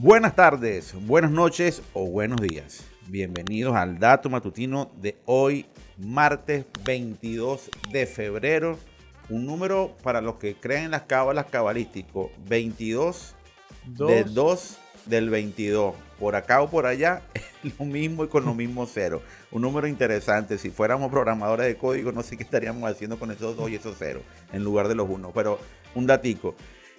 Buenas 0.00 0.36
tardes, 0.36 0.94
buenas 0.94 1.32
noches 1.32 1.82
o 1.92 2.06
buenos 2.06 2.40
días. 2.40 2.84
Bienvenidos 3.08 3.74
al 3.74 3.98
dato 3.98 4.30
matutino 4.30 4.92
de 5.02 5.16
hoy, 5.24 5.66
martes 5.96 6.66
22 6.84 7.68
de 7.90 8.06
febrero. 8.06 8.78
Un 9.28 9.44
número 9.44 9.96
para 10.04 10.20
los 10.20 10.36
que 10.36 10.54
creen 10.54 10.84
en 10.84 10.90
las 10.92 11.02
cábalas 11.02 11.46
cabalístico, 11.46 12.30
22 12.46 13.34
de 13.86 14.22
2 14.22 14.78
del 15.06 15.30
22. 15.30 15.96
Por 16.20 16.36
acá 16.36 16.62
o 16.62 16.70
por 16.70 16.86
allá, 16.86 17.22
lo 17.80 17.84
mismo 17.84 18.22
y 18.22 18.28
con 18.28 18.44
lo 18.44 18.54
mismo 18.54 18.86
cero. 18.86 19.20
Un 19.50 19.62
número 19.62 19.88
interesante. 19.88 20.58
Si 20.58 20.70
fuéramos 20.70 21.10
programadores 21.10 21.66
de 21.66 21.76
código, 21.76 22.12
no 22.12 22.22
sé 22.22 22.36
qué 22.36 22.44
estaríamos 22.44 22.88
haciendo 22.88 23.18
con 23.18 23.32
esos 23.32 23.56
dos 23.56 23.68
y 23.68 23.74
esos 23.74 23.98
ceros 23.98 24.22
en 24.52 24.62
lugar 24.62 24.86
de 24.86 24.94
los 24.94 25.10
unos. 25.10 25.32
Pero 25.34 25.58
un 25.96 26.06
datico. 26.06 26.54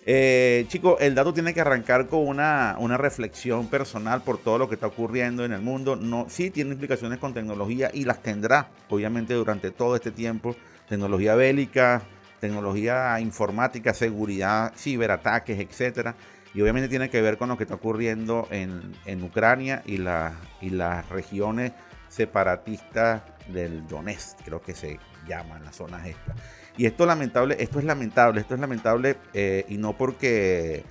Eh, 0.05 0.66
chicos, 0.70 0.98
el 1.02 1.13
dato 1.13 1.34
tiene 1.34 1.53
que 1.53 1.62
arrancar 1.62 2.07
con 2.07 2.27
una, 2.27 2.98
reflexión 2.98 3.67
personal 3.67 4.21
por 4.21 4.38
todo 4.38 4.57
lo 4.57 4.67
que 4.67 4.76
está 4.76 4.88
ocurriendo 4.88 5.45
en 5.45 5.52
el 5.52 5.62
mundo. 5.62 5.95
No, 5.95 6.26
sí 6.30 6.49
tiene 6.49 6.71
implicaciones 6.71 7.20
con 7.20 7.34
tecnología 7.34 7.91
y 7.94 8.05
las 8.05 8.21
tendrá, 8.23 8.70
obviamente, 8.90 9.34
durante 9.34 9.71
todo 9.71 9.95
este 9.95 10.12
tiempo. 10.12 10.55
Tecnología 10.88 11.35
bélica, 11.35 12.02
tecnología 12.40 13.20
informática, 13.20 13.93
seguridad, 13.93 14.73
ciberataques, 14.76 15.59
etcétera. 15.59 16.16
Y 16.54 16.62
obviamente 16.62 16.90
tiene 16.90 17.09
que 17.09 17.21
ver 17.21 17.38
con 17.38 17.49
lo 17.49 17.57
que 17.57 17.63
está 17.63 17.76
ocurriendo 17.76 18.48
en, 18.49 19.23
Ucrania 19.23 19.84
y, 19.85 19.95
y 19.95 20.70
las 20.71 21.09
regiones 21.09 21.73
separatistas 22.07 23.21
del 23.48 23.88
Donetsk, 23.88 24.43
creo 24.43 24.62
que 24.62 24.73
se 24.73 24.99
llaman 25.27 25.63
las 25.63 25.76
zonas 25.76 26.07
estas. 26.07 26.35
Y 26.79 26.85
esto 26.85 27.05
lamentable, 27.05 27.57
esto 27.59 27.79
es 27.79 27.83
lamentable, 27.83 28.39
esto 28.39 28.53
es 28.53 28.61
lamentable 28.61 29.17
eh, 29.34 29.65
y 29.67 29.77
no 29.77 29.98
porque 29.98 30.85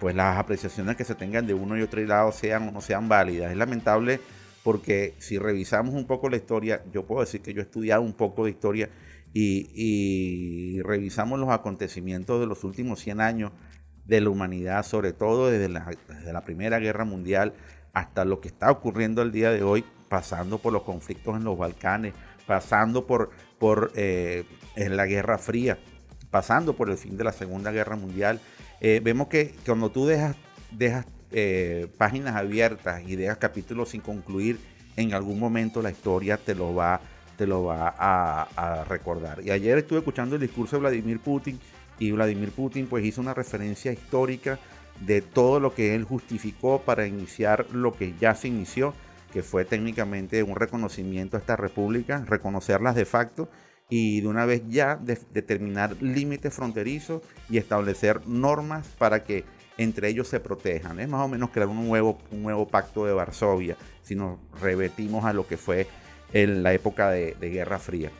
pues 0.00 0.16
las 0.16 0.38
apreciaciones 0.38 0.96
que 0.96 1.04
se 1.04 1.14
tengan 1.14 1.46
de 1.46 1.52
uno 1.52 1.76
y 1.76 1.82
otro 1.82 2.00
lado 2.06 2.32
sean 2.32 2.66
o 2.66 2.72
no 2.72 2.80
sean 2.80 3.10
válidas. 3.10 3.50
Es 3.50 3.58
lamentable 3.58 4.20
porque 4.64 5.16
si 5.18 5.36
revisamos 5.36 5.92
un 5.92 6.06
poco 6.06 6.30
la 6.30 6.38
historia, 6.38 6.82
yo 6.94 7.04
puedo 7.04 7.20
decir 7.20 7.42
que 7.42 7.52
yo 7.52 7.60
he 7.60 7.64
estudiado 7.64 8.00
un 8.00 8.14
poco 8.14 8.46
de 8.46 8.52
historia 8.52 8.88
y, 9.34 10.80
revisamos 10.80 11.38
los 11.38 11.50
acontecimientos 11.50 12.40
de 12.40 12.46
los 12.46 12.64
últimos 12.64 12.98
100 13.00 13.20
años 13.20 13.52
de 14.06 14.22
la 14.22 14.30
humanidad, 14.30 14.82
sobre 14.82 15.12
todo 15.12 15.50
desde 15.50 15.68
la, 15.68 15.90
desde 16.08 16.32
la 16.32 16.40
Primera 16.40 16.78
Guerra 16.78 17.04
Mundial 17.04 17.52
hasta 17.92 18.24
lo 18.24 18.40
que 18.40 18.48
está 18.48 18.70
ocurriendo 18.70 19.20
el 19.20 19.30
día 19.30 19.50
de 19.50 19.62
hoy, 19.62 19.84
pasando 20.08 20.56
por 20.56 20.72
los 20.72 20.84
conflictos 20.84 21.36
en 21.36 21.44
los 21.44 21.58
Balcanes, 21.58 22.14
pasando 22.46 23.06
por, 23.06 23.28
por 23.58 23.92
eh, 23.94 24.44
la 24.76 25.06
Guerra 25.06 25.38
Fría, 25.38 25.78
pasando 26.30 26.74
por 26.74 26.90
el 26.90 26.96
fin 26.96 27.16
de 27.16 27.24
la 27.24 27.32
Segunda 27.32 27.70
Guerra 27.72 27.96
Mundial, 27.96 28.40
eh, 28.80 29.00
vemos 29.02 29.28
que 29.28 29.54
cuando 29.66 29.90
tú 29.90 30.06
dejas, 30.06 30.36
eh, 31.30 31.88
páginas 31.98 32.36
abiertas 32.36 33.02
y 33.06 33.16
dejas 33.16 33.38
capítulos 33.38 33.90
sin 33.90 34.00
concluir, 34.00 34.58
en 34.96 35.14
algún 35.14 35.38
momento 35.38 35.82
la 35.82 35.90
historia 35.90 36.36
te 36.36 36.54
lo 36.54 36.74
va, 36.74 37.00
te 37.36 37.46
lo 37.46 37.64
va 37.64 37.94
a, 37.98 38.84
recordar. 38.88 39.40
Y 39.44 39.50
ayer 39.50 39.78
estuve 39.78 39.98
escuchando 39.98 40.36
el 40.36 40.40
discurso 40.40 40.76
de 40.76 40.80
Vladimir 40.80 41.20
Putin 41.20 41.58
y 41.98 42.10
Vladimir 42.12 42.50
Putin 42.50 42.86
pues 42.86 43.04
hizo 43.04 43.20
una 43.20 43.34
referencia 43.34 43.92
histórica 43.92 44.58
de 45.00 45.20
todo 45.20 45.60
lo 45.60 45.74
que 45.74 45.94
él 45.94 46.04
justificó 46.04 46.82
para 46.82 47.06
iniciar 47.06 47.66
lo 47.72 47.92
que 47.92 48.14
ya 48.20 48.34
se 48.34 48.48
inició 48.48 48.94
que 49.32 49.42
fue 49.42 49.64
técnicamente 49.64 50.42
un 50.42 50.56
reconocimiento 50.56 51.36
a 51.36 51.40
esta 51.40 51.56
república, 51.56 52.24
reconocerlas 52.26 52.94
de 52.94 53.04
facto 53.04 53.48
y 53.90 54.20
de 54.20 54.28
una 54.28 54.44
vez 54.44 54.62
ya 54.68 54.96
determinar 54.96 55.96
límites 56.00 56.52
fronterizos 56.52 57.22
y 57.48 57.58
establecer 57.58 58.26
normas 58.26 58.86
para 58.98 59.24
que 59.24 59.44
entre 59.78 60.08
ellos 60.08 60.28
se 60.28 60.40
protejan. 60.40 61.00
Es 61.00 61.08
más 61.08 61.24
o 61.24 61.28
menos 61.28 61.50
crear 61.50 61.68
un 61.68 61.88
nuevo, 61.88 62.18
nuevo 62.30 62.68
pacto 62.68 63.06
de 63.06 63.12
Varsovia, 63.12 63.76
si 64.02 64.14
nos 64.14 64.38
repetimos 64.60 65.24
a 65.24 65.32
lo 65.32 65.46
que 65.46 65.56
fue 65.56 65.86
en 66.32 66.62
la 66.62 66.74
época 66.74 67.10
de, 67.10 67.34
Guerra 67.40 67.78
Fría. 67.78 68.10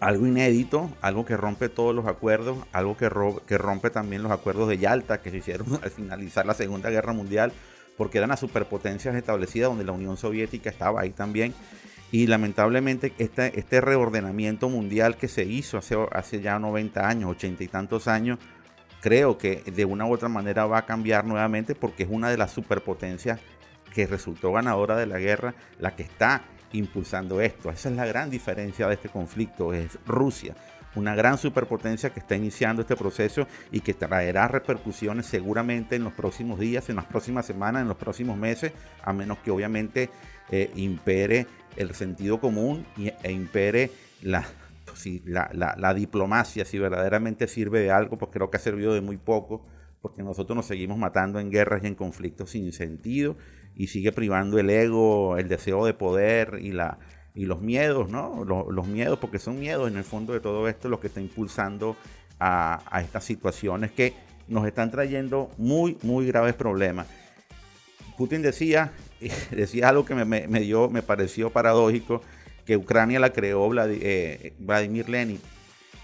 Algo 0.00 0.26
inédito, 0.26 0.90
algo 1.00 1.24
que 1.24 1.36
rompe 1.36 1.68
todos 1.68 1.94
los 1.94 2.06
acuerdos, 2.06 2.58
algo 2.72 2.96
que, 2.96 3.10
que 3.46 3.58
rompe 3.58 3.90
también 3.90 4.22
los 4.22 4.30
acuerdos 4.30 4.68
de 4.68 4.78
Yalta 4.78 5.20
que 5.20 5.30
se 5.30 5.38
hicieron 5.38 5.66
al 5.82 5.90
finalizar 5.90 6.44
la 6.44 6.54
Segunda 6.54 6.90
Guerra 6.90 7.12
Mundial, 7.12 7.52
porque 7.98 8.18
eran 8.18 8.30
las 8.30 8.40
superpotencias 8.40 9.14
establecidas 9.14 9.68
donde 9.68 9.84
la 9.84 9.92
Unión 9.92 10.16
Soviética 10.16 10.70
estaba 10.70 11.02
ahí 11.02 11.10
también. 11.10 11.52
Y 12.10 12.26
lamentablemente 12.26 13.12
este, 13.18 13.80
reordenamiento 13.82 14.70
mundial 14.70 15.18
que 15.18 15.28
se 15.28 15.44
hizo 15.44 15.78
hace 16.12 16.40
ya 16.40 16.58
90 16.58 17.06
años, 17.06 17.32
80 17.32 17.64
y 17.64 17.68
tantos 17.68 18.08
años, 18.08 18.38
creo 19.02 19.36
que 19.36 19.56
de 19.56 19.84
una 19.84 20.06
u 20.06 20.14
otra 20.14 20.30
manera 20.30 20.64
va 20.64 20.78
a 20.78 20.86
cambiar 20.86 21.26
nuevamente 21.26 21.74
porque 21.74 22.04
es 22.04 22.08
una 22.10 22.30
de 22.30 22.38
las 22.38 22.52
superpotencias 22.52 23.40
que 23.92 24.06
resultó 24.06 24.52
ganadora 24.52 24.96
de 24.96 25.06
la 25.06 25.18
guerra, 25.18 25.54
la 25.78 25.94
que 25.94 26.04
está 26.04 26.44
impulsando 26.72 27.42
esto. 27.42 27.68
Esa 27.68 27.90
es 27.90 27.96
la 27.96 28.06
gran 28.06 28.30
diferencia 28.30 28.86
de 28.86 28.94
este 28.94 29.10
conflicto, 29.10 29.74
es 29.74 29.98
Rusia 30.06 30.54
una 30.98 31.14
gran 31.14 31.38
superpotencia 31.38 32.10
que 32.10 32.20
está 32.20 32.36
iniciando 32.36 32.82
este 32.82 32.96
proceso 32.96 33.46
y 33.70 33.80
que 33.80 33.94
traerá 33.94 34.48
repercusiones 34.48 35.26
seguramente 35.26 35.96
en 35.96 36.04
los 36.04 36.12
próximos 36.12 36.58
días, 36.58 36.88
en 36.90 36.96
las 36.96 37.06
próximas 37.06 37.46
semanas, 37.46 37.82
en 37.82 37.88
los 37.88 37.96
próximos 37.96 38.36
meses, 38.36 38.72
a 39.02 39.12
menos 39.12 39.38
que 39.38 39.50
obviamente 39.50 40.10
eh, 40.50 40.70
impere 40.76 41.46
el 41.76 41.94
sentido 41.94 42.40
común 42.40 42.86
e 42.96 43.32
impere 43.32 43.90
la, 44.22 44.44
la, 45.52 45.94
diplomacia, 45.94 46.64
si 46.64 46.78
verdaderamente 46.78 47.46
sirve 47.46 47.80
de 47.80 47.90
algo, 47.90 48.18
pues 48.18 48.30
creo 48.32 48.50
que 48.50 48.56
ha 48.56 48.60
servido 48.60 48.94
de 48.94 49.00
muy 49.00 49.16
poco, 49.16 49.64
porque 50.00 50.22
nosotros 50.22 50.56
nos 50.56 50.66
seguimos 50.66 50.98
matando 50.98 51.38
en 51.38 51.50
guerras 51.50 51.82
y 51.84 51.86
en 51.86 51.94
conflictos 51.94 52.50
sin 52.50 52.72
sentido 52.72 53.36
y 53.74 53.88
sigue 53.88 54.12
privando 54.12 54.58
el 54.58 54.70
ego, 54.70 55.36
el 55.38 55.48
deseo 55.48 55.86
de 55.86 55.94
poder 55.94 56.58
y 56.60 56.72
la 56.72 56.98
y 57.38 57.46
los 57.46 57.60
miedos, 57.60 58.10
¿no? 58.10 58.44
Los, 58.44 58.88
miedos, 58.88 59.20
porque 59.20 59.38
son 59.38 59.60
miedos 59.60 59.88
en 59.88 59.96
el 59.96 60.02
fondo 60.02 60.32
de 60.32 60.40
todo 60.40 60.66
esto 60.66 60.88
lo 60.88 60.98
que 60.98 61.06
está 61.06 61.20
impulsando 61.20 61.96
a, 62.40 63.00
estas 63.00 63.22
situaciones 63.22 63.92
que 63.92 64.12
nos 64.48 64.66
están 64.66 64.90
trayendo 64.90 65.48
muy, 65.56 65.96
muy 66.02 66.26
graves 66.26 66.54
problemas. 66.54 67.06
Putin 68.16 68.42
decía, 68.42 68.90
decía 69.52 69.88
algo 69.88 70.04
que 70.04 70.16
me, 70.16 70.60
dio, 70.60 70.90
me 70.90 71.00
pareció 71.00 71.50
paradójico, 71.50 72.22
que 72.66 72.76
Ucrania 72.76 73.20
la 73.20 73.32
creó 73.32 73.70
eh, 73.86 74.54
Vladimir 74.58 75.08
Lenin. 75.08 75.40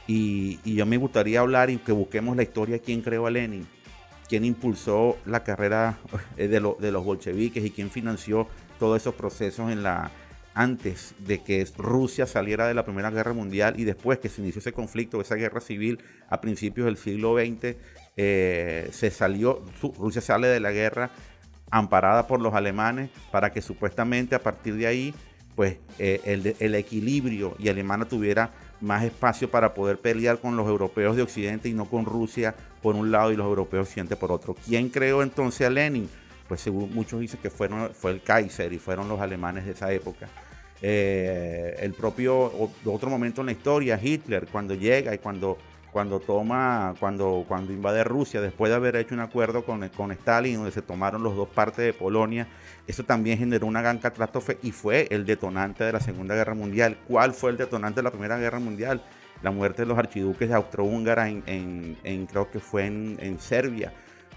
Y, 0.07 0.61
yo 0.73 0.87
me 0.87 0.99
gustaría 0.99 1.41
hablar 1.41 1.69
y 1.69 1.79
que 1.79 1.91
busquemos 1.91 2.37
la 2.37 2.45
historia 2.45 2.79
quién 2.79 3.03
creó 3.03 3.27
a 3.27 3.33
Lenin, 3.33 3.67
quién 4.29 4.45
impulsó 4.45 5.17
la 5.27 5.43
carrera 5.43 5.99
de, 6.37 6.47
de 6.47 6.93
los 6.93 7.05
bolcheviques 7.05 7.65
y 7.65 7.71
quién 7.71 7.91
financió 7.91 8.47
todos 8.79 9.03
esos 9.03 9.15
procesos 9.15 9.73
en 9.73 9.83
la, 9.83 10.13
antes 10.55 11.15
de 11.19 11.43
que 11.43 11.67
Rusia 11.77 12.27
saliera 12.27 12.67
de 12.67 12.75
la 12.75 12.85
Primera 12.85 13.11
Guerra 13.11 13.33
Mundial 13.33 13.75
y 13.79 13.85
después 13.85 14.19
que 14.19 14.29
se 14.29 14.41
inició 14.41 14.61
ese 14.61 14.73
conflicto, 14.73 15.21
esa 15.21 15.35
guerra 15.35 15.61
civil 15.61 15.99
a 16.29 16.41
principios 16.41 16.87
del 16.87 16.97
siglo 16.97 17.37
XX, 17.37 17.77
eh, 18.17 18.89
se 18.93 19.11
salió, 19.11 19.63
Rusia 19.99 20.21
sale 20.21 20.47
de 20.47 20.61
la 20.61 20.71
guerra 20.71 21.11
amparada 21.71 22.29
por 22.29 22.41
los 22.41 22.55
alemanes 22.55 23.11
para 23.33 23.53
que 23.53 23.61
supuestamente 23.61 24.37
a 24.37 24.43
partir 24.43 24.77
de 24.77 24.87
ahí 24.87 25.15
pues 25.57 25.77
eh, 25.99 26.21
el, 26.59 26.75
equilibrio 26.75 27.57
y 27.59 27.69
Alemania 27.69 28.07
tuviera 28.07 28.51
más 28.81 29.05
espacio 29.05 29.51
para 29.51 29.73
poder 29.73 29.99
pelear 29.99 30.39
con 30.39 30.57
los 30.57 30.67
europeos 30.67 31.17
de 31.17 31.23
Occidente 31.23 31.69
y 31.69 31.75
no 31.75 31.85
con 31.85 32.05
Rusia 32.05 32.55
por 32.83 32.97
un 32.97 33.11
lado 33.11 33.33
y 33.33 33.37
los 33.37 33.47
europeos 33.47 33.87
de 33.87 33.91
Occidente 33.91 34.17
por 34.17 34.33
otro. 34.33 34.55
¿Quién 34.67 34.89
creó 34.89 35.23
entonces 35.23 35.67
a 35.67 35.71
Lenin? 35.71 36.09
Pues 36.49 36.61
según 36.61 36.95
muchos 36.95 37.21
dicen 37.21 37.41
que 37.41 37.51
fue 37.51 37.69
el 38.05 38.23
Kaiser 38.23 38.73
y 38.73 38.79
fueron 38.79 39.09
los 39.09 39.21
alemanes 39.21 39.65
de 39.65 39.73
esa 39.73 39.93
época. 39.93 40.29
Eh, 40.87 41.77
el 41.81 41.95
propio 41.95 42.71
otro 42.85 43.09
momento 43.09 43.41
en 43.41 43.47
la 43.47 43.53
historia, 43.53 43.99
Hitler, 44.01 44.47
cuando 44.53 44.75
llega 44.75 45.15
y 45.15 45.19
cuando, 45.19 45.57
cuando 45.91 46.21
toma, 46.21 46.95
cuando, 47.01 47.47
cuando 47.49 47.73
invade 47.73 48.05
Rusia, 48.05 48.43
después 48.43 48.69
de 48.69 48.77
haber 48.77 48.97
hecho 48.97 49.15
un 49.15 49.21
acuerdo 49.21 49.65
con, 49.65 49.89
con 49.91 50.13
Stalin, 50.13 50.57
donde 50.57 50.73
se 50.73 50.83
tomaron 50.83 51.23
los 51.23 51.37
dos 51.37 51.49
partes 51.49 51.87
de 51.87 51.95
Polonia, 51.95 52.49
eso 52.87 53.03
también 53.03 53.39
generó 53.39 53.67
una 53.67 53.81
gran 53.81 53.97
catástrofe 53.97 54.59
y 54.63 54.73
fue 54.73 55.09
el 55.11 55.25
detonante 55.25 55.85
de 55.85 55.93
la 55.93 56.01
Segunda 56.01 56.35
Guerra 56.35 56.53
Mundial. 56.55 56.99
¿Cuál 57.09 57.33
fue 57.33 57.53
el 57.53 57.57
detonante 57.57 58.01
de 58.01 58.03
la 58.03 58.11
Primera 58.11 58.37
Guerra 58.37 58.59
Mundial? 58.59 59.03
La 59.43 59.51
muerte 59.51 59.83
de 59.83 59.87
los 59.87 59.97
archiduques 59.97 60.51
de 60.51 60.55
Austrohúngara 60.55 61.31
en, 61.31 61.97
en, 62.03 62.27
creo 62.27 62.51
que 62.51 62.61
fue 62.61 62.85
en 62.85 63.39
Serbia 63.41 63.91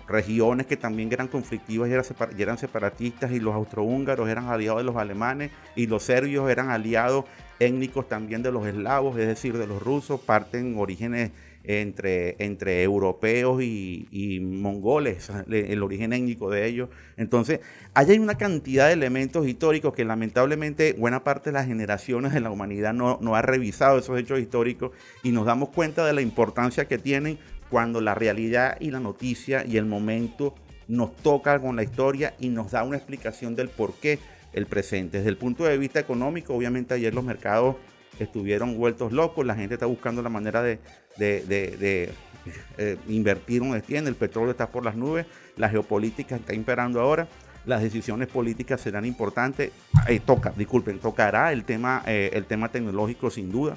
regiones 0.07 0.65
que 0.65 0.77
también 0.77 1.11
eran 1.11 1.27
conflictivas 1.27 1.89
y 1.89 2.41
eran, 2.41 2.57
separatistas 2.57 3.31
y 3.31 3.39
los 3.39 3.53
austrohúngaros 3.53 4.29
eran 4.29 4.47
aliados 4.47 4.79
de 4.79 4.85
los 4.85 4.95
alemanes 4.95 5.51
y 5.75 5.87
los 5.87 6.03
serbios 6.03 6.49
eran 6.49 6.69
aliados 6.69 7.25
étnicos 7.59 8.07
también 8.07 8.43
de 8.43 8.51
los 8.51 8.65
eslavos, 8.67 9.17
es 9.17 9.27
decir, 9.27 9.57
de 9.57 9.67
los 9.67 9.81
rusos, 9.81 10.19
parten 10.21 10.75
orígenes 10.77 11.31
entre, 11.63 12.35
entre 12.39 12.81
europeos 12.83 13.61
y, 13.61 14.39
mongoles, 14.41 15.29
el 15.49 15.83
origen 15.83 16.13
étnico 16.13 16.49
de 16.49 16.65
ellos. 16.65 16.89
Entonces, 17.17 17.59
hay 17.93 18.17
una 18.19 18.35
cantidad 18.35 18.87
de 18.87 18.93
elementos 18.93 19.45
históricos 19.47 19.93
que 19.93 20.05
lamentablemente 20.05 20.93
buena 20.93 21.23
parte 21.23 21.49
de 21.49 21.55
las 21.55 21.67
generaciones 21.67 22.33
de 22.33 22.39
la 22.39 22.51
humanidad 22.51 22.93
no, 22.93 23.19
no 23.21 23.35
ha 23.35 23.41
revisado 23.41 23.97
esos 23.97 24.17
hechos 24.17 24.39
históricos 24.39 24.91
y 25.23 25.31
nos 25.31 25.45
damos 25.45 25.69
cuenta 25.69 26.05
de 26.05 26.13
la 26.13 26.21
importancia 26.21 26.87
que 26.87 26.97
tienen 26.97 27.37
cuando 27.69 28.01
la 28.01 28.15
realidad 28.15 28.77
y 28.79 28.91
la 28.91 28.99
noticia 28.99 29.65
y 29.65 29.77
el 29.77 29.85
momento 29.85 30.55
nos 30.87 31.15
toca 31.17 31.59
con 31.59 31.75
la 31.75 31.83
historia 31.83 32.33
y 32.39 32.49
nos 32.49 32.71
da 32.71 32.83
una 32.83 32.97
explicación 32.97 33.55
del 33.55 33.69
por 33.69 33.93
qué 33.95 34.19
el 34.53 34.65
presente. 34.65 35.17
Desde 35.17 35.29
el 35.29 35.37
punto 35.37 35.65
de 35.65 35.77
vista 35.77 35.99
económico, 35.99 36.53
obviamente 36.53 36.93
ayer 36.93 37.13
los 37.13 37.23
mercados 37.23 37.75
estuvieron 38.19 38.77
vueltos 38.77 39.11
locos, 39.11 39.45
la 39.45 39.55
gente 39.55 39.75
está 39.75 39.85
buscando 39.85 40.21
la 40.21 40.29
manera 40.29 40.63
de, 40.63 40.79
eh, 41.19 42.97
invertir 43.07 43.61
donde 43.61 43.81
tiene, 43.81 44.09
el 44.09 44.15
petróleo 44.15 44.51
está 44.51 44.69
por 44.69 44.85
las 44.85 44.95
nubes, 44.95 45.25
la 45.57 45.69
geopolítica 45.69 46.37
está 46.37 46.53
imperando 46.53 47.01
ahora, 47.01 47.27
las 47.65 47.81
decisiones 47.81 48.29
políticas 48.29 48.79
serán 48.81 49.05
importantes, 49.05 49.71
eh, 50.07 50.19
toca, 50.19 50.53
disculpen, 50.55 50.99
tocará 50.99 51.51
el 51.51 51.65
tema, 51.65 52.01
eh, 52.07 52.31
el 52.33 52.45
tema 52.45 52.69
tecnológico 52.69 53.29
sin 53.29 53.51
duda, 53.51 53.75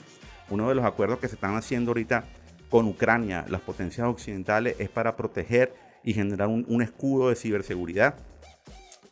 uno 0.49 0.69
de 0.69 0.75
los 0.75 0.85
acuerdos 0.85 1.19
que 1.19 1.29
se 1.29 1.35
están 1.35 1.57
haciendo 1.57 1.91
ahorita 1.91 2.25
con 2.71 2.87
Ucrania, 2.87 3.45
las 3.49 3.61
potencias 3.61 4.07
occidentales, 4.07 4.77
es 4.79 4.89
para 4.89 5.17
proteger 5.17 5.75
y 6.03 6.15
generar 6.15 6.49
un, 6.49 6.83
escudo 6.83 7.29
de 7.29 7.35
ciberseguridad. 7.35 8.15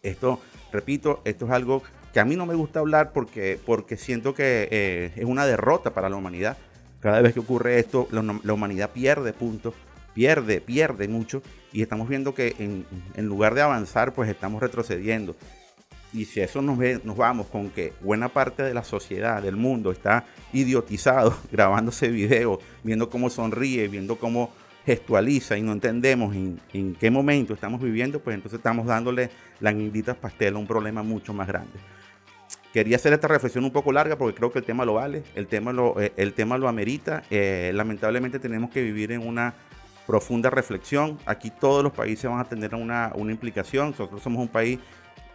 Esto, 0.03 0.41
repito, 0.73 1.21
esto 1.25 1.47
es 1.47 1.51
algo 1.51 1.83
que 2.13 2.21
a 2.21 2.25
mí 2.25 2.37
no 2.37 2.47
me 2.47 2.55
gusta 2.55 2.81
hablar 2.81 3.13
porque, 3.13 3.59
porque 3.67 3.97
siento 3.97 4.33
que 4.33 4.69
eh, 4.71 5.13
es 5.17 5.25
una 5.25 5.45
derrota 5.45 5.93
para 5.93 6.09
la 6.09 6.17
humanidad. 6.17 6.57
Cada 7.01 7.21
vez 7.21 7.35
que 7.35 7.41
ocurre 7.41 7.79
esto, 7.79 8.09
la, 8.11 8.55
humanidad 8.55 8.91
pierde 8.91 9.33
puntos, 9.33 9.75
pierde, 10.15 10.61
pierde 10.61 11.07
mucho 11.09 11.43
y 11.73 11.83
estamos 11.83 12.09
viendo 12.09 12.35
que 12.35 12.55
en, 12.59 12.87
en, 13.15 13.27
lugar 13.27 13.55
de 13.55 13.63
avanzar, 13.63 14.15
pues 14.15 14.31
estamos 14.31 14.63
retrocediendo. 14.63 15.37
Y 16.13 16.25
si 16.25 16.41
eso 16.41 16.63
nos, 16.63 16.79
ve, 16.79 17.01
nos 17.05 17.17
vamos 17.17 17.47
con 17.49 17.71
que 17.71 17.93
buena 18.01 18.29
parte 18.29 18.63
de 18.63 18.73
la 18.73 18.85
sociedad, 18.85 19.43
del 19.43 19.57
mundo, 19.57 19.93
está 19.93 20.25
idiotizado 20.53 21.37
grabándose 21.53 22.09
videos, 22.09 22.59
viendo 22.83 23.11
cómo 23.11 23.29
sonríe, 23.31 23.89
viendo 23.89 24.17
cómo 24.17 24.51
gestualiza 24.87 25.59
y 25.59 25.63
no 25.63 25.73
entendemos 25.73 26.35
en, 26.35 26.95
qué 26.99 27.11
momento 27.11 27.53
estamos 27.53 27.83
viviendo, 27.83 28.21
pues 28.21 28.35
entonces 28.35 28.57
estamos 28.57 28.87
dándole 28.87 29.29
la 29.61 29.71
guindita 29.71 30.15
pastel 30.15 30.55
a 30.55 30.59
un 30.59 30.67
problema 30.67 31.03
mucho 31.03 31.35
más 31.35 31.47
grande. 31.47 31.79
Quería 32.73 32.97
hacer 32.97 33.13
esta 33.13 33.29
reflexión 33.29 33.65
un 33.65 33.71
poco 33.71 33.93
larga 33.93 34.17
porque 34.17 34.35
creo 34.35 34.51
que 34.51 34.61
el 34.61 34.65
tema 34.65 34.87
lo 34.87 34.95
vale, 34.95 35.25
el 35.35 35.47
tema 35.47 35.75
lo, 35.75 36.01
eh, 36.01 36.13
el 36.17 36.33
tema 36.33 36.57
lo 36.57 36.69
amerita. 36.69 37.23
Eh, 37.29 37.71
lamentablemente 37.75 38.39
tenemos 38.39 38.71
que 38.71 38.83
vivir 38.83 39.13
en 39.13 39.27
una 39.27 39.55
profunda 40.07 40.49
reflexión. 40.49 41.19
Aquí 41.27 41.51
todos 41.51 41.85
los 41.85 41.93
países 41.93 42.31
van 42.31 42.41
a 42.41 42.45
tener 42.45 42.75
una, 42.75 43.13
una 43.15 43.31
implicación. 43.31 43.91
Nosotros 43.91 44.23
somos 44.23 44.41
un 44.41 44.49
país 44.49 44.79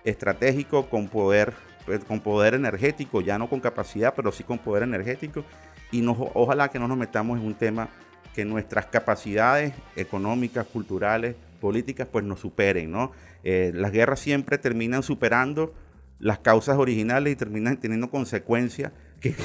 estratégico 0.04 0.90
con 0.90 1.08
poder, 1.08 1.54
pues, 1.86 2.04
con 2.04 2.20
poder 2.20 2.54
energético, 2.54 3.22
ya 3.22 3.38
no 3.38 3.50
con 3.50 3.60
capacidad, 3.60 4.14
pero 4.16 4.32
sí 4.32 4.44
con 4.44 4.60
poder 4.60 4.84
energético. 4.84 5.44
Y 5.92 6.02
nos, 6.02 6.18
ojalá 6.34 6.70
que 6.70 6.80
no 6.80 6.88
nos 6.88 6.98
metamos 6.98 7.40
en 7.40 7.46
un 7.46 7.56
tema 7.56 7.90
que 8.34 8.46
nuestras 8.46 8.88
capacidades 8.88 9.74
económicas, 9.96 10.66
culturales, 10.66 11.36
políticas, 11.62 12.08
pues 12.12 12.26
nos 12.26 12.40
superen, 12.40 12.92
¿no? 12.92 13.12
Eh, 13.44 13.72
las 13.74 13.92
guerras 13.92 14.20
siempre 14.20 14.58
terminan 14.58 15.04
superando 15.04 15.74
las 16.20 16.40
causas 16.40 16.78
originales 16.78 17.34
y 17.34 17.36
terminan 17.36 17.78
teniendo 17.78 18.10
consecuencias 18.10 18.92
que, 19.20 19.36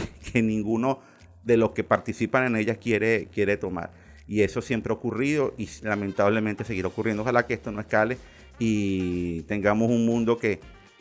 ninguno 0.43 1.01
de 1.45 1.57
los 1.57 1.71
que 1.71 1.85
participan 1.85 2.45
en 2.47 2.57
ellas 2.57 2.79
quiere, 2.79 3.29
quiere 3.33 3.57
tomar. 3.57 3.93
Y 4.27 4.43
eso 4.43 4.61
siempre 4.61 4.93
ha 4.93 4.97
ocurrido 4.97 5.55
y 5.57 5.69
lamentablemente 5.83 6.65
seguirá 6.65 6.89
ocurriendo. 6.89 7.23
Ojalá 7.23 7.47
que 7.47 7.55
esto 7.55 7.73
no 7.73 7.81
escale 7.81 8.19
y 8.59 9.43
tengamos 9.43 9.91
un 9.91 10.07
mundo 10.07 10.39
que 10.39 10.61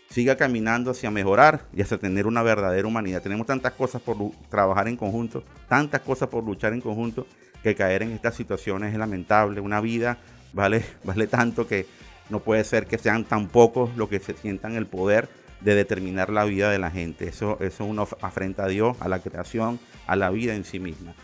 siga 0.10 0.38
caminando 0.38 0.92
hacia 0.92 1.12
mejorar 1.12 1.66
y 1.74 1.82
hacia 1.82 1.98
tener 1.98 2.28
una 2.28 2.44
verdadera 2.44 2.88
humanidad. 2.88 3.22
Tenemos 3.22 3.48
tantas 3.48 3.74
cosas 3.74 4.02
por 4.02 4.18
trabajar 4.50 4.88
en 4.88 4.96
conjunto, 4.96 5.44
tantas 5.68 6.02
cosas 6.02 6.30
por 6.30 6.44
luchar 6.44 6.74
en 6.74 6.82
conjunto 6.82 7.28
que 7.64 7.76
caer 7.76 8.04
en 8.04 8.12
estas 8.12 8.36
situaciones 8.36 8.94
es 8.94 9.00
lamentable. 9.00 9.60
Una 9.60 9.82
vida 9.82 10.18
vale, 10.54 10.84
vale 11.04 11.28
tanto 11.28 11.68
que 11.68 11.86
no 12.30 12.40
puede 12.40 12.64
ser 12.64 12.88
que 12.88 12.98
sean 12.98 13.24
tan 13.24 13.48
pocos 13.48 13.96
los 13.96 14.10
que 14.10 14.20
se 14.20 14.34
sientan 14.34 14.76
el 14.76 14.86
poder 14.86 15.30
de 15.62 15.76
determinar 15.76 16.30
la 16.30 16.46
vida 16.46 16.70
de 16.70 16.80
la 16.80 16.92
gente. 16.92 17.28
Eso, 17.28 17.58
eso 17.62 17.84
es 17.84 17.90
una 17.90 18.04
afrenta 18.22 18.66
a 18.66 18.68
Dios, 18.68 18.96
a 19.00 19.08
la 19.08 19.20
creación, 19.20 19.80
a 20.06 20.16
la 20.16 20.30
vida 20.30 20.54
en 20.54 20.64
sí 20.64 20.80
misma. 20.80 21.16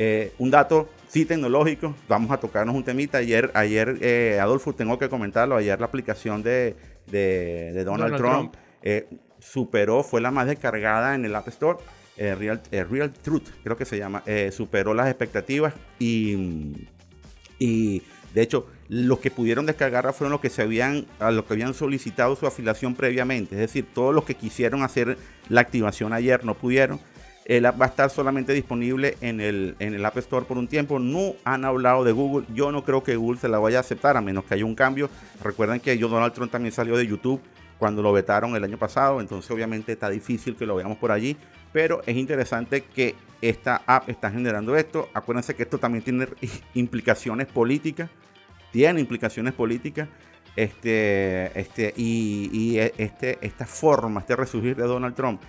Eh, 0.00 0.32
un 0.38 0.48
dato 0.48 0.88
sí 1.08 1.24
tecnológico, 1.24 1.92
vamos 2.08 2.30
a 2.30 2.38
tocarnos 2.38 2.74
un 2.74 2.84
temita. 2.84 3.18
Ayer, 3.18 3.50
ayer 3.52 3.98
eh, 4.00 4.38
Adolfo, 4.40 4.72
tengo 4.72 4.96
que 4.96 5.08
comentarlo, 5.08 5.56
ayer 5.56 5.78
la 5.80 5.86
aplicación 5.86 6.42
de, 6.42 6.76
Donald, 7.84 8.16
Trump, 8.16 8.54
eh, 8.82 9.08
superó, 9.40 10.04
fue 10.04 10.20
la 10.20 10.30
más 10.30 10.46
descargada 10.46 11.16
en 11.16 11.24
el 11.24 11.34
App 11.34 11.48
Store 11.48 11.78
eh, 12.16 12.36
Real, 12.36 12.60
Real 12.70 13.12
Truth, 13.12 13.48
creo 13.64 13.76
que 13.76 13.84
se 13.84 13.98
llama, 13.98 14.22
superó 14.52 14.94
las 14.94 15.08
expectativas 15.08 15.74
y, 15.98 16.86
y 17.58 18.02
de 18.34 18.42
hecho 18.42 18.66
los 18.88 19.18
que 19.18 19.30
pudieron 19.30 19.66
descargarla 19.66 20.12
fueron 20.12 20.32
los 20.32 20.40
que 20.40 20.50
se 20.50 20.62
habían, 20.62 21.06
a 21.18 21.30
los 21.30 21.44
que 21.44 21.54
habían 21.54 21.74
solicitado 21.74 22.36
su 22.36 22.46
afiliación 22.46 22.94
previamente, 22.94 23.54
es 23.56 23.60
decir, 23.60 23.86
todos 23.92 24.14
los 24.14 24.24
que 24.24 24.34
quisieron 24.34 24.82
hacer 24.82 25.18
la 25.48 25.60
activación 25.60 26.12
ayer 26.12 26.44
no 26.44 26.54
pudieron. 26.54 27.00
El 27.48 27.66
app 27.66 27.80
va 27.80 27.86
a 27.86 27.88
estar 27.88 28.10
solamente 28.10 28.52
disponible 28.52 29.16
en 29.20 29.40
el, 29.40 29.74
en 29.80 29.94
el 29.94 30.04
App 30.04 30.18
Store 30.18 30.46
por 30.46 30.56
un 30.56 30.68
tiempo. 30.68 31.00
No 31.00 31.34
han 31.44 31.64
hablado 31.64 32.04
de 32.04 32.12
Google. 32.12 32.46
Yo 32.54 32.70
no 32.70 32.84
creo 32.84 33.02
que 33.02 33.16
Google 33.16 33.40
se 33.40 33.48
la 33.48 33.58
vaya 33.58 33.78
a 33.78 33.80
aceptar 33.80 34.16
a 34.16 34.20
menos 34.20 34.44
que 34.44 34.54
haya 34.54 34.64
un 34.64 34.76
cambio. 34.76 35.10
Recuerden 35.42 35.80
que 35.80 35.96
Donald 35.96 36.32
Trump 36.32 36.52
también 36.52 36.72
salió 36.72 36.96
de 36.96 37.06
YouTube 37.06 37.40
cuando 37.78 38.02
lo 38.02 38.12
vetaron 38.12 38.54
el 38.54 38.62
año 38.62 38.78
pasado. 38.78 39.20
Entonces 39.20 39.50
obviamente 39.50 39.92
está 39.92 40.08
difícil 40.08 40.54
que 40.54 40.66
lo 40.66 40.76
veamos 40.76 40.98
por 40.98 41.10
allí 41.10 41.36
pero 41.72 42.02
es 42.06 42.16
interesante 42.16 42.82
que 42.82 43.14
esta 43.40 43.82
app 43.86 44.08
está 44.08 44.30
generando 44.30 44.76
esto. 44.76 45.08
Acuérdense 45.14 45.54
que 45.54 45.62
esto 45.62 45.78
también 45.78 46.02
tiene 46.02 46.26
implicaciones 46.74 47.46
políticas, 47.46 48.10
tiene 48.72 49.00
implicaciones 49.00 49.54
políticas. 49.54 50.08
Este, 50.56 51.56
este, 51.58 51.94
y, 51.96 52.78
este, 52.78 53.38
esta 53.42 53.64
forma, 53.64 54.20
este 54.20 54.34
resurgir 54.34 54.74
de 54.74 54.82
Donald 54.82 55.14
Trump, 55.14 55.40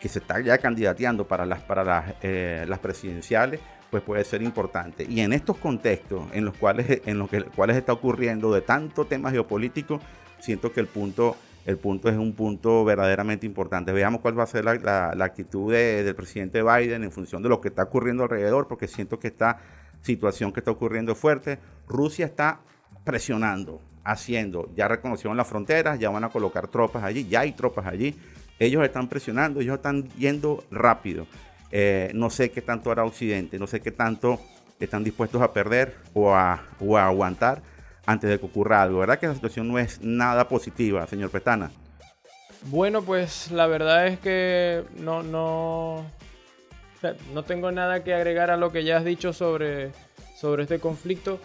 que 0.00 0.08
se 0.08 0.18
está 0.18 0.40
ya 0.40 0.58
candidateando 0.58 1.26
para 1.26 1.46
las, 1.46 1.62
para 1.62 1.84
las, 1.84 2.14
eh, 2.22 2.64
las 2.68 2.78
presidenciales, 2.78 3.60
pues 3.90 4.02
puede 4.02 4.24
ser 4.24 4.42
importante. 4.42 5.06
Y 5.08 5.20
en 5.20 5.32
estos 5.32 5.56
contextos 5.56 6.24
en 6.32 6.44
los 6.44 6.56
cuales, 6.56 7.02
en 7.06 7.18
los 7.18 7.30
que, 7.30 7.42
cuales 7.44 7.76
está 7.76 7.92
ocurriendo 7.92 8.52
de 8.52 8.60
tanto 8.60 9.06
tema 9.06 9.30
geopolítico, 9.30 10.00
siento 10.40 10.72
que 10.72 10.80
el 10.80 10.86
punto 10.86 11.36
el 11.66 11.78
punto 11.78 12.08
es 12.08 12.16
un 12.16 12.32
punto 12.32 12.84
verdaderamente 12.84 13.44
importante. 13.44 13.90
Veamos 13.90 14.20
cuál 14.20 14.38
va 14.38 14.44
a 14.44 14.46
ser 14.46 14.64
la, 14.64 15.10
actitud 15.20 15.72
del 15.72 16.14
presidente 16.14 16.62
Biden 16.62 17.02
en 17.02 17.10
función 17.10 17.42
de 17.42 17.48
lo 17.48 17.60
que 17.60 17.68
está 17.68 17.82
ocurriendo 17.82 18.22
alrededor, 18.22 18.68
porque 18.68 18.86
siento 18.86 19.18
que 19.18 19.26
esta 19.26 19.58
situación 20.00 20.52
que 20.52 20.60
está 20.60 20.70
ocurriendo 20.70 21.12
es 21.12 21.18
fuerte. 21.18 21.58
Rusia 21.88 22.26
está 22.26 22.60
presionando, 23.04 23.82
haciendo, 24.04 24.70
ya 24.76 24.86
reconocieron 24.86 25.36
las 25.36 25.48
fronteras, 25.48 25.98
ya 25.98 26.08
van 26.08 26.22
a 26.22 26.28
colocar 26.28 26.68
tropas 26.68 27.02
allí, 27.02 27.26
ya 27.26 27.40
hay 27.40 27.50
tropas 27.50 27.86
allí. 27.86 28.14
Ellos 28.58 28.84
están 28.84 29.08
presionando, 29.08 29.60
ellos 29.60 29.76
están 29.76 30.08
yendo 30.18 30.64
rápido. 30.70 31.26
Eh, 31.70 32.10
no 32.14 32.30
sé 32.30 32.50
qué 32.50 32.62
tanto 32.62 32.90
hará 32.90 33.04
Occidente, 33.04 33.58
no 33.58 33.66
sé 33.66 33.80
qué 33.80 33.90
tanto 33.90 34.40
están 34.80 35.04
dispuestos 35.04 35.42
a 35.42 35.52
perder 35.52 35.94
o 36.14 36.32
a, 36.34 36.62
aguantar 36.80 37.62
antes 38.06 38.30
de 38.30 38.38
que 38.38 38.46
ocurra 38.46 38.82
algo. 38.82 39.00
¿Verdad 39.00 39.18
que 39.18 39.26
la 39.26 39.34
situación 39.34 39.68
no 39.68 39.78
es 39.78 40.00
nada 40.00 40.48
positiva, 40.48 41.06
señor 41.06 41.30
Petana? 41.30 41.70
Bueno, 42.68 43.02
pues 43.02 43.50
la 43.50 43.66
verdad 43.66 44.06
es 44.06 44.18
que 44.18 44.84
no, 44.96 45.22
no, 45.22 46.04
no 47.34 47.42
tengo 47.44 47.70
nada 47.72 48.02
que 48.04 48.14
agregar 48.14 48.50
a 48.50 48.56
lo 48.56 48.72
que 48.72 48.84
ya 48.84 48.98
has 48.98 49.04
dicho 49.04 49.32
sobre, 49.32 49.92
sobre 50.36 50.62
este 50.62 50.78
conflicto. 50.78 51.40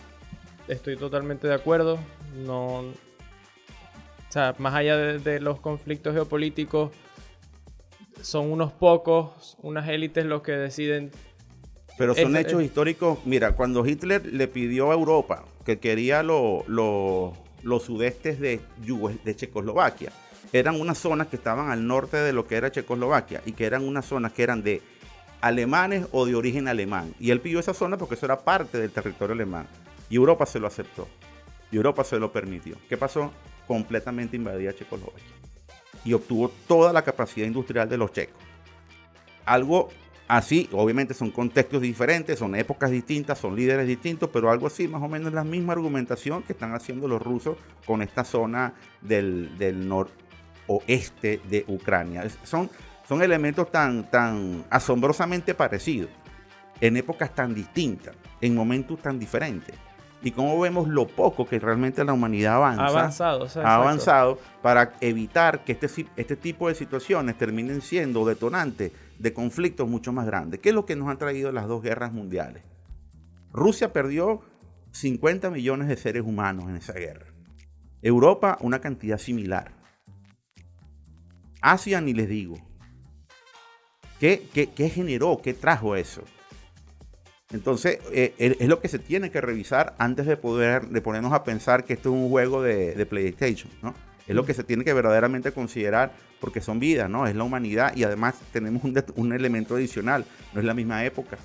Estoy 0.67 0.97
totalmente 0.97 1.47
de 1.47 1.53
acuerdo. 1.53 1.99
No, 2.45 2.85
o 4.31 4.33
sea, 4.33 4.55
más 4.59 4.73
allá 4.73 4.95
de, 4.95 5.41
los 5.41 5.59
conflictos 5.59 6.13
geopolíticos, 6.13 6.93
son 8.21 8.49
unos 8.49 8.71
pocos, 8.71 9.57
unas 9.61 9.89
élites 9.89 10.23
los 10.23 10.41
que 10.41 10.53
deciden 10.53 11.11
pero 11.97 12.15
son 12.15 12.37
hechos 12.37 12.63
históricos. 12.63 13.19
Mira, 13.25 13.57
cuando 13.57 13.85
Hitler 13.85 14.25
le 14.25 14.47
pidió 14.47 14.89
a 14.89 14.93
Europa 14.93 15.43
que 15.65 15.79
quería 15.79 16.23
los 16.23 16.63
sudestes 17.83 18.39
de, 18.39 18.61
de 19.25 19.35
Checoslovaquia, 19.35 20.13
eran 20.53 20.79
unas 20.79 20.97
zonas 20.97 21.27
que 21.27 21.35
estaban 21.35 21.69
al 21.69 21.85
norte 21.85 22.15
de 22.15 22.31
lo 22.31 22.47
que 22.47 22.55
era 22.55 22.71
Checoslovaquia 22.71 23.41
y 23.45 23.51
que 23.51 23.65
eran 23.65 23.85
unas 23.85 24.05
zonas 24.05 24.31
que 24.31 24.43
eran 24.43 24.63
de 24.63 24.81
alemanes 25.41 26.07
o 26.13 26.25
de 26.25 26.35
origen 26.35 26.69
alemán. 26.69 27.13
Y 27.19 27.31
él 27.31 27.41
pidió 27.41 27.59
esa 27.59 27.73
zona 27.73 27.97
porque 27.97 28.15
eso 28.15 28.27
era 28.27 28.39
parte 28.39 28.77
del 28.77 28.91
territorio 28.91 29.33
alemán. 29.33 29.67
Y 30.09 30.15
Europa 30.15 30.45
se 30.45 30.59
lo 30.61 30.67
aceptó. 30.67 31.09
Y 31.69 31.75
Europa 31.75 32.05
se 32.05 32.17
lo 32.17 32.31
permitió. 32.31 32.77
¿Qué 32.87 32.95
pasó? 32.95 33.33
Completamente 33.67 34.35
invadía 34.35 34.75
Checoslovaquia. 34.75 35.25
Y 36.03 36.13
obtuvo 36.13 36.49
toda 36.67 36.91
la 36.91 37.03
capacidad 37.03 37.45
industrial 37.45 37.87
de 37.87 37.97
los 37.97 38.11
checos. 38.11 38.41
Algo 39.45 39.89
Así, 40.31 40.69
obviamente 40.71 41.13
son 41.13 41.29
contextos 41.29 41.81
diferentes, 41.81 42.39
son 42.39 42.55
épocas 42.55 42.89
distintas, 42.89 43.37
son 43.37 43.53
líderes 43.53 43.85
distintos, 43.85 44.29
pero 44.31 44.49
algo 44.49 44.67
así, 44.67 44.87
más 44.87 45.01
o 45.01 45.09
menos 45.09 45.33
la 45.33 45.43
misma 45.43 45.73
argumentación 45.73 46.41
que 46.43 46.53
están 46.53 46.73
haciendo 46.73 47.05
los 47.09 47.21
rusos 47.21 47.57
con 47.85 48.01
esta 48.01 48.23
zona 48.23 48.73
del, 49.01 49.57
del 49.57 49.85
noroeste 49.89 51.41
de 51.49 51.65
Ucrania. 51.67 52.23
Son, 52.43 52.69
son 53.09 53.21
elementos 53.21 53.69
tan, 53.73 54.09
tan 54.09 54.63
asombrosamente 54.69 55.53
parecidos, 55.53 56.09
en 56.79 56.95
épocas 56.95 57.35
tan 57.35 57.53
distintas, 57.53 58.15
en 58.39 58.55
momentos 58.55 59.01
tan 59.01 59.19
diferentes. 59.19 59.75
Y 60.23 60.31
cómo 60.31 60.59
vemos 60.59 60.87
lo 60.87 61.07
poco 61.07 61.45
que 61.47 61.59
realmente 61.59 62.03
la 62.03 62.13
humanidad 62.13 62.55
avanza, 62.55 62.83
Ha 62.83 62.87
avanzado, 62.87 63.43
o 63.43 63.49
sea, 63.49 63.61
ha 63.61 63.65
exacto. 63.65 63.81
avanzado 63.83 64.39
para 64.61 64.93
evitar 65.01 65.63
que 65.63 65.71
este, 65.71 66.05
este 66.15 66.35
tipo 66.35 66.67
de 66.67 66.75
situaciones 66.75 67.37
terminen 67.37 67.81
siendo 67.81 68.25
detonantes 68.25 68.91
de 69.17 69.33
conflictos 69.33 69.87
mucho 69.89 70.13
más 70.13 70.25
grandes. 70.25 70.59
¿Qué 70.59 70.69
es 70.69 70.75
lo 70.75 70.85
que 70.85 70.95
nos 70.95 71.07
han 71.09 71.17
traído 71.17 71.51
las 71.51 71.67
dos 71.67 71.81
guerras 71.81 72.13
mundiales? 72.13 72.63
Rusia 73.51 73.91
perdió 73.93 74.41
50 74.91 75.49
millones 75.49 75.87
de 75.87 75.97
seres 75.97 76.23
humanos 76.23 76.69
en 76.69 76.75
esa 76.75 76.93
guerra. 76.93 77.25
Europa 78.01 78.57
una 78.61 78.79
cantidad 78.79 79.17
similar. 79.17 79.71
Asia 81.61 82.01
ni 82.01 82.13
les 82.13 82.27
digo. 82.29 82.57
¿Qué, 84.19 84.47
qué- 84.53 84.67
qué 84.69 84.89
generó? 84.89 85.39
¿Qué 85.43 85.53
trajo 85.53 85.95
eso? 85.95 86.23
Entonces, 87.53 87.99
eh, 88.11 88.33
es 88.37 88.55
es 88.59 88.67
lo 88.67 88.79
que 88.79 88.87
se 88.87 88.97
tiene 88.99 89.29
que 89.31 89.41
revisar 89.41 89.93
antes 89.97 90.25
de 90.25 90.37
poder 90.37 90.87
de 90.87 91.01
ponernos 91.01 91.33
a 91.33 91.43
pensar 91.43 91.83
que 91.83 91.93
esto 91.93 92.09
es 92.09 92.15
un 92.15 92.29
juego 92.29 92.61
de, 92.61 92.93
de 92.95 93.05
PlayStation, 93.05 93.71
¿no? 93.81 93.93
Es 94.27 94.35
lo 94.35 94.45
que 94.45 94.53
se 94.53 94.63
tiene 94.63 94.85
que 94.85 94.93
verdaderamente 94.93 95.51
considerar 95.51 96.13
porque 96.39 96.61
son 96.61 96.79
vidas, 96.79 97.09
¿no? 97.09 97.27
Es 97.27 97.35
la 97.35 97.43
humanidad 97.43 97.93
y 97.95 98.03
además 98.03 98.35
tenemos 98.53 98.83
un, 98.83 99.03
un 99.15 99.33
elemento 99.33 99.75
adicional, 99.75 100.25
no 100.53 100.59
es 100.61 100.65
la 100.65 100.73
misma 100.73 101.03
época. 101.03 101.37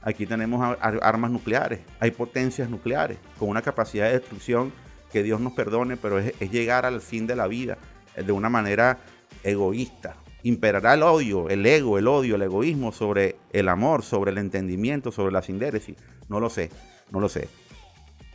Aquí 0.00 0.26
tenemos 0.26 0.62
a- 0.62 0.78
a- 0.80 0.98
armas 1.08 1.30
nucleares, 1.30 1.80
hay 2.00 2.10
potencias 2.12 2.70
nucleares 2.70 3.18
con 3.38 3.48
una 3.50 3.60
capacidad 3.62 4.06
de 4.06 4.18
destrucción 4.18 4.72
que 5.12 5.22
Dios 5.22 5.40
nos 5.40 5.52
perdone, 5.52 5.96
pero 5.98 6.18
es, 6.18 6.32
es 6.40 6.50
llegar 6.50 6.86
al 6.86 7.02
fin 7.02 7.26
de 7.26 7.36
la 7.36 7.46
vida 7.46 7.76
eh, 8.16 8.22
de 8.22 8.32
una 8.32 8.48
manera 8.48 8.98
egoísta. 9.44 10.16
Imperará 10.42 10.94
el 10.94 11.02
odio, 11.02 11.48
el 11.48 11.64
ego, 11.64 11.98
el 11.98 12.08
odio, 12.08 12.34
el 12.34 12.42
egoísmo 12.42 12.92
sobre 12.92 13.36
el 13.52 13.68
amor, 13.68 14.02
sobre 14.02 14.32
el 14.32 14.38
entendimiento, 14.38 15.12
sobre 15.12 15.32
la 15.32 15.42
sindéresis. 15.42 15.96
No 16.28 16.40
lo 16.40 16.50
sé, 16.50 16.70
no 17.10 17.20
lo 17.20 17.28
sé. 17.28 17.48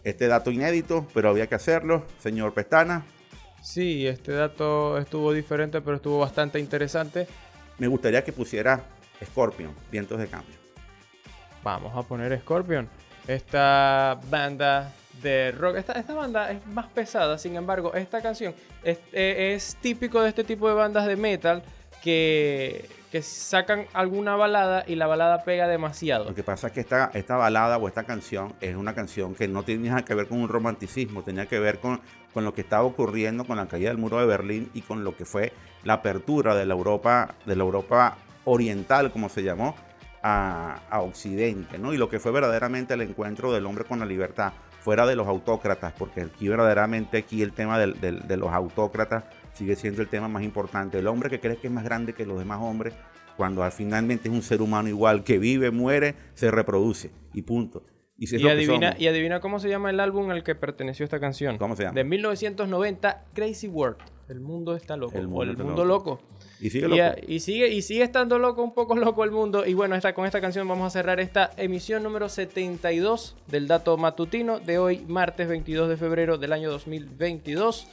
Este 0.04 0.28
dato 0.28 0.52
inédito, 0.52 1.06
pero 1.14 1.30
había 1.30 1.48
que 1.48 1.56
hacerlo. 1.56 2.06
Señor 2.20 2.54
Pestana, 2.54 3.04
Sí, 3.62 4.08
este 4.08 4.32
dato 4.32 4.98
estuvo 4.98 5.34
diferente, 5.34 5.82
pero 5.82 5.98
estuvo 5.98 6.20
bastante 6.20 6.60
interesante. 6.60 7.28
me 7.78 7.88
gustaría 7.88 8.24
que 8.24 8.32
pusiera 8.32 8.82
Scorpion, 9.26 9.74
vientos 9.92 10.20
de 10.20 10.28
cambio. 10.28 10.56
Vamos 11.64 11.96
a 11.96 12.08
poner 12.08 12.40
Scorpion. 12.40 12.88
Esta 13.28 14.20
banda 14.30 14.94
de 15.22 15.52
rock. 15.52 15.78
Esta, 15.78 15.94
esta 15.94 16.14
banda 16.14 16.52
es 16.52 16.66
más 16.68 16.88
pesada, 16.88 17.38
sin 17.38 17.56
embargo, 17.56 17.94
esta 17.94 18.22
canción 18.22 18.54
es, 18.84 19.00
eh, 19.12 19.54
es 19.56 19.76
típico 19.82 20.22
de 20.22 20.30
este 20.30 20.44
tipo 20.44 20.70
de 20.70 20.76
bandas 20.76 21.06
de 21.06 21.16
metal 21.16 21.62
que, 22.08 23.22
sacan 23.22 23.88
alguna 23.94 24.36
balada 24.36 24.84
y 24.88 24.96
la 24.96 25.08
balada 25.08 25.44
pega 25.44 25.68
demasiado. 25.68 26.26
Lo 26.26 26.36
que 26.36 26.44
pasa 26.44 26.68
es 26.68 26.74
que 26.74 26.82
esta, 26.82 27.10
esta 27.16 27.36
balada 27.36 27.78
o 27.78 27.88
esta 27.88 28.04
canción 28.04 28.54
es 28.62 28.76
una 28.76 28.94
canción 28.94 29.34
que 29.34 29.48
no 29.48 29.64
tiene 29.64 29.90
nada 29.90 30.06
que 30.06 30.14
ver 30.14 30.28
con 30.28 30.40
un 30.40 30.48
romanticismo, 30.48 31.24
tenía 31.24 31.48
que 31.48 31.60
ver 31.60 31.80
con, 31.80 32.00
con 32.34 32.46
lo 32.46 32.54
que 32.54 32.62
estaba 32.62 32.84
ocurriendo 32.84 33.44
con 33.44 33.58
la 33.58 33.68
caída 33.68 33.90
del 33.90 33.98
muro 33.98 34.20
de 34.20 34.28
Berlín 34.28 34.70
y 34.74 34.82
con 34.82 35.04
lo 35.04 35.18
que 35.18 35.26
fue 35.26 35.52
la 35.84 35.94
apertura 35.94 36.54
de 36.56 36.66
la 36.66 36.76
Europa, 36.76 37.36
de 37.46 37.56
la 37.56 37.64
Europa 37.64 38.18
oriental, 38.46 39.12
como 39.12 39.30
se 39.30 39.42
llamó, 39.42 39.76
a, 40.22 40.80
Occidente, 41.02 41.78
¿no? 41.80 41.94
Y 41.94 41.98
lo 41.98 42.10
que 42.10 42.20
fue 42.20 42.32
verdaderamente 42.32 42.94
el 42.94 43.02
encuentro 43.02 43.52
del 43.52 43.66
hombre 43.66 43.86
con 43.86 44.00
la 44.00 44.06
libertad, 44.06 44.54
fuera 44.82 45.06
de 45.06 45.16
los 45.16 45.28
autócratas, 45.28 45.94
porque 45.98 46.22
aquí 46.22 46.48
verdaderamente 46.48 47.18
aquí 47.18 47.42
el 47.42 47.54
tema 47.54 47.80
de 47.80 48.38
los 48.38 48.52
autócratas 48.52 49.24
sigue 49.58 49.76
siendo 49.76 50.02
el 50.02 50.08
tema 50.08 50.28
más 50.28 50.44
importante. 50.44 51.00
El 51.00 51.08
hombre 51.08 51.30
que 51.30 51.40
cree 51.40 51.58
que 51.58 51.68
es 51.68 51.74
más 51.74 51.84
grande 51.84 52.14
que 52.14 52.26
los 52.26 52.38
demás 52.38 52.60
hombres, 52.62 52.94
cuando 53.36 53.64
al 53.64 53.72
finalmente 53.72 54.30
es 54.30 54.34
un 54.34 54.44
ser 54.44 54.62
humano 54.62 54.88
igual, 54.88 55.24
que 55.24 55.40
vive, 55.40 55.72
muere, 55.72 56.16
se 56.34 56.52
reproduce 56.52 57.12
y 57.34 57.42
punto. 57.42 57.84
Y, 58.20 58.36
Y 58.36 58.48
adivina, 58.48 58.96
y 58.98 59.08
adivina 59.08 59.40
cómo 59.40 59.60
se 59.60 59.70
llama 59.70 59.92
el 59.92 60.00
álbum 60.00 60.32
al 60.32 60.44
que 60.44 60.56
perteneció 60.56 61.04
esta 61.04 61.20
canción. 61.20 61.58
¿Cómo 61.58 61.76
se 61.76 61.84
llama? 61.84 61.96
De 61.96 62.04
1990, 62.04 63.26
Crazy 63.34 63.68
World. 63.68 63.98
El 64.28 64.40
mundo 64.42 64.76
está 64.76 64.98
loco. 64.98 65.18
El 65.18 65.26
o 65.26 65.30
mundo 65.30 65.44
el 65.44 65.50
está 65.52 65.64
mundo 65.64 65.86
loco. 65.86 66.10
loco. 66.12 66.24
Y 66.60 66.70
sigue 66.72 66.88
loco. 66.88 67.02
y 67.28 67.40
sigue, 67.40 67.68
y 67.70 67.82
sigue 67.84 68.02
estando 68.02 68.40
loco, 68.40 68.64
un 68.64 68.74
poco 68.74 68.96
loco 68.96 69.24
el 69.24 69.32
mundo. 69.32 69.66
Y 69.68 69.76
bueno, 69.76 69.96
esta, 69.96 70.14
con 70.14 70.26
esta 70.26 70.42
canción 70.42 70.68
vamos 70.68 70.88
a 70.88 70.90
cerrar 70.90 71.20
esta 71.20 71.52
emisión 71.58 72.02
número 72.02 72.28
72 72.28 73.38
del 73.48 73.68
dato 73.68 73.96
matutino 73.98 74.60
de 74.60 74.80
hoy, 74.80 75.06
martes 75.08 75.48
22 75.48 75.88
de 75.88 75.98
febrero 75.98 76.40
del 76.40 76.54
año 76.54 76.72
2022. 76.72 77.88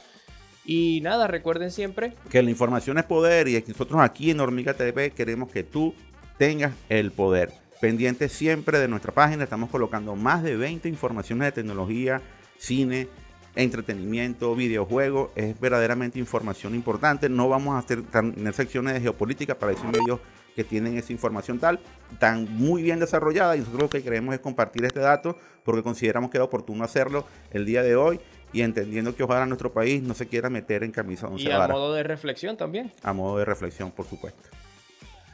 Y 0.65 0.99
nada, 1.01 1.27
recuerden 1.27 1.71
siempre 1.71 2.13
que 2.29 2.41
la 2.41 2.49
información 2.49 2.97
es 2.97 3.05
poder 3.05 3.47
y 3.47 3.61
que 3.61 3.71
nosotros 3.71 4.01
aquí 4.01 4.31
en 4.31 4.39
Hormiga 4.39 4.73
TV 4.73 5.11
queremos 5.11 5.51
que 5.51 5.63
tú 5.63 5.93
tengas 6.37 6.73
el 6.89 7.11
poder. 7.11 7.53
Pendiente 7.79 8.29
siempre 8.29 8.79
de 8.79 8.87
nuestra 8.87 9.13
página, 9.13 9.43
estamos 9.43 9.69
colocando 9.69 10.15
más 10.15 10.41
de 10.41 10.57
20 10.57 10.89
informaciones 10.89 11.47
de 11.47 11.51
tecnología, 11.51 12.21
cine, 12.57 13.07
entretenimiento, 13.55 14.55
videojuegos. 14.55 15.29
Es 15.35 15.59
verdaderamente 15.59 16.17
información 16.17 16.73
importante. 16.73 17.29
No 17.29 17.47
vamos 17.47 17.75
a 17.75 17.79
hacer 17.79 18.01
tener 18.03 18.53
secciones 18.53 18.95
de 18.95 19.01
geopolítica 19.01 19.59
para 19.59 19.71
esos 19.71 19.85
medios 19.85 20.19
que 20.55 20.63
tienen 20.63 20.97
esa 20.97 21.11
información 21.11 21.59
tal, 21.59 21.79
tan 22.17 22.47
muy 22.55 22.81
bien 22.81 22.97
desarrollada 22.97 23.57
y 23.57 23.59
nosotros 23.59 23.83
lo 23.83 23.89
que 23.89 24.01
queremos 24.01 24.33
es 24.33 24.39
compartir 24.39 24.85
este 24.85 25.01
dato 25.01 25.37
porque 25.65 25.83
consideramos 25.83 26.31
que 26.31 26.37
era 26.37 26.45
oportuno 26.45 26.85
hacerlo 26.85 27.25
el 27.51 27.65
día 27.65 27.83
de 27.83 27.97
hoy 27.97 28.21
y 28.55 28.61
entendiendo 28.61 29.13
que 29.13 29.21
ojalá 29.21 29.45
nuestro 29.45 29.73
país 29.73 30.01
no 30.01 30.13
se 30.13 30.27
quiera 30.27 30.49
meter 30.49 30.83
en 30.83 30.91
camisa 30.91 31.27
once 31.27 31.43
y 31.43 31.51
a 31.51 31.57
varas 31.57 31.75
modo 31.75 31.93
de 31.93 32.03
reflexión 32.03 32.55
también. 32.55 32.89
a 33.03 33.11
modo 33.11 33.37
de 33.37 33.43
reflexión, 33.43 33.91
por 33.91 34.07
supuesto. 34.07 34.49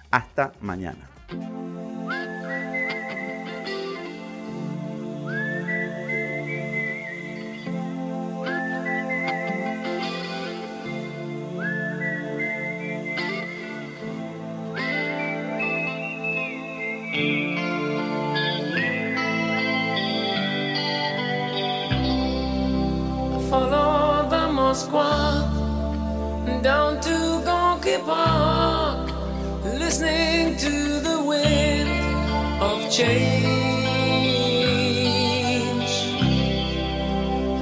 Hasta 0.09 0.53
mañana. 0.59 1.07
Moskwa 24.71 26.63
down 26.63 27.01
to 27.01 27.15
Gonky 27.43 27.97
Park, 28.05 29.11
listening 29.65 30.55
to 30.55 30.71
the 31.07 31.21
wind 31.25 31.89
of 32.61 32.89
change. 32.89 33.51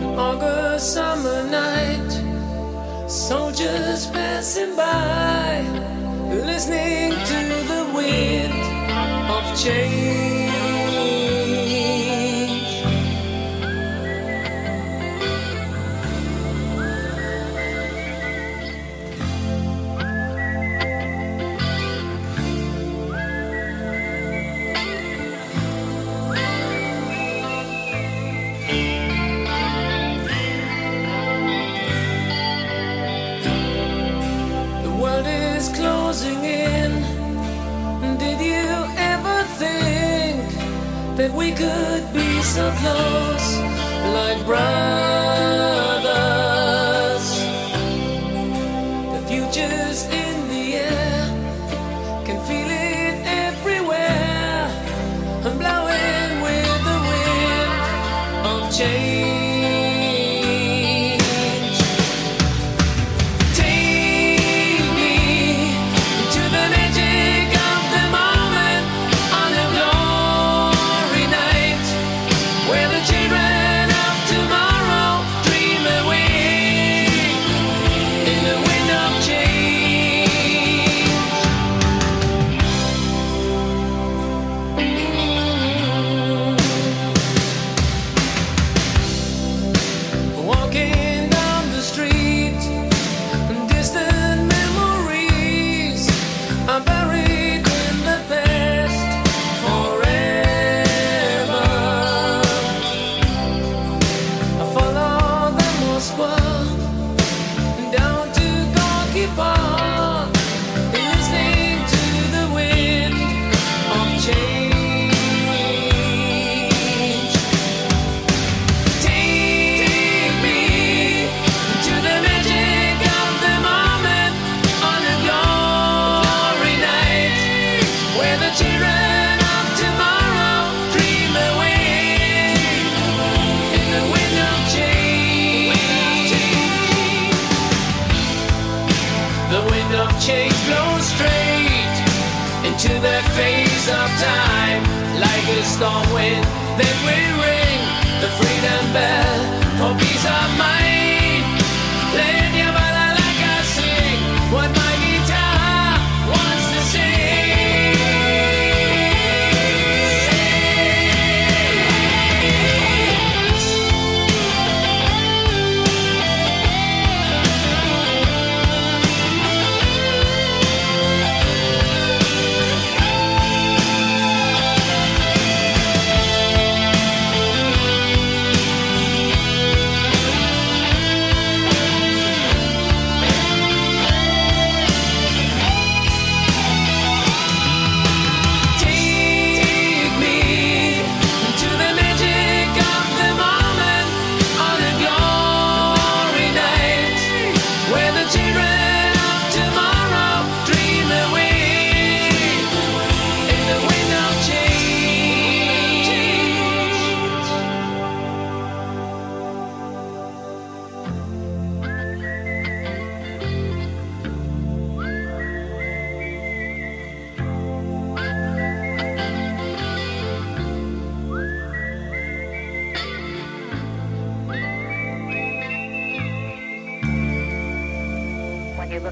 An 0.03 0.19
August 0.19 0.93
summer 0.93 1.49
night, 1.49 2.11
soldiers 3.09 4.05
passing 4.11 4.75
by, 4.75 5.65
listening 6.29 7.13
to 7.31 7.39
the 7.73 7.91
wind 7.95 8.61
of 9.35 9.59
change. 9.59 10.38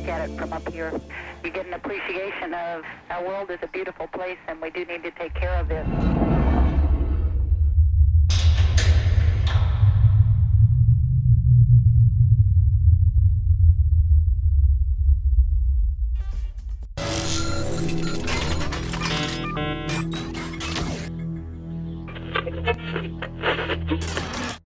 At 0.08 0.30
it 0.30 0.38
from 0.38 0.54
up 0.54 0.68
here, 0.70 0.94
you 1.44 1.52
get 1.52 1.66
an 1.66 1.74
appreciation 1.74 2.54
of 2.54 2.84
our 3.10 3.26
world 3.26 3.52
is 3.52 3.60
a 3.62 3.68
beautiful 3.68 4.08
place 4.08 4.38
and 4.48 4.62
we 4.62 4.70
do 4.70 4.86
need 4.86 5.04
to 5.04 5.12
take 5.12 5.34
care 5.34 5.56
of 5.56 5.72
it. 5.72 6.07